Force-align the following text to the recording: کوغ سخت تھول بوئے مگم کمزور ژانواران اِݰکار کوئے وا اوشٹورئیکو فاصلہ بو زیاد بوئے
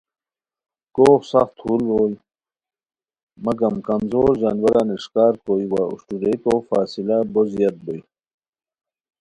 کوغ 0.95 1.19
سخت 1.31 1.51
تھول 1.59 1.81
بوئے 1.89 2.15
مگم 3.45 3.75
کمزور 3.87 4.31
ژانواران 4.41 4.89
اِݰکار 4.93 5.33
کوئے 5.43 5.65
وا 5.71 5.81
اوشٹورئیکو 5.89 6.53
فاصلہ 6.69 7.17
بو 7.31 7.41
زیاد 7.51 7.75
بوئے 7.85 7.99